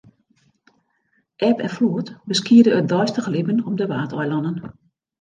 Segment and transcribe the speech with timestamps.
[1.35, 4.57] Eb en floed beskiede it deistich libben op de Waadeilannen.